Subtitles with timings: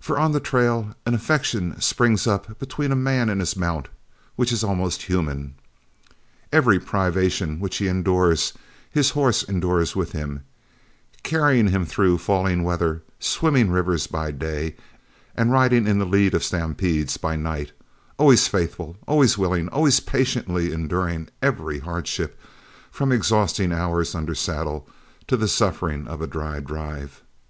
[0.00, 3.88] For on the trail an affection springs up between a man and his mount
[4.34, 5.54] which is almost human.
[6.52, 8.52] Every privation which he endures
[8.90, 10.42] his horse endures with him,
[11.22, 14.76] carrying him through falling weather, swimming rivers by day
[15.34, 17.72] and riding in the lead of stampedes by night,
[18.18, 22.38] always faithful, always willing, and always patiently enduring every hardship,
[22.90, 24.86] from exhausting hours under saddle
[25.28, 27.22] to the sufferings of a dry drive.